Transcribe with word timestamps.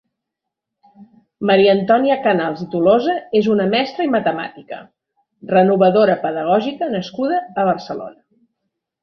Maria 1.49 1.75
Antònia 1.77 2.15
Canals 2.27 2.63
i 2.65 2.67
Tolosa 2.71 3.17
és 3.41 3.49
una 3.57 3.67
mestra 3.75 4.07
i 4.09 4.11
matemàtica, 4.15 4.81
renovadora 5.53 6.17
pedagògica 6.25 6.91
nascuda 6.97 7.41
a 7.53 7.69
Barcelona. 7.71 8.19